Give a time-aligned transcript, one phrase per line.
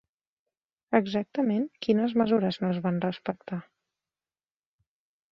[0.99, 3.59] Exactament quines mesures no es van respectar?